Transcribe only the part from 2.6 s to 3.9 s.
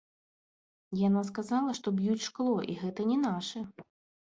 і гэта не нашы.